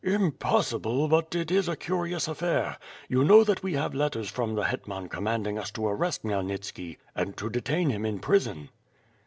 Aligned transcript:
"Impossible, 0.03 1.07
but 1.07 1.35
it 1.35 1.51
is 1.51 1.67
a 1.69 1.75
curious 1.75 2.27
affair. 2.27 2.75
You 3.07 3.23
know 3.23 3.43
that 3.43 3.61
we 3.61 3.73
have 3.73 3.93
letters 3.93 4.31
from 4.31 4.55
the 4.55 4.63
Hetman 4.63 5.09
commanding 5.09 5.59
us 5.59 5.69
to 5.73 5.85
arrest 5.85 6.23
Khmyelnitski 6.23 6.97
and 7.13 7.37
to 7.37 7.51
detain 7.51 7.91
him 7.91 8.03
in 8.03 8.17
prison." 8.17 8.69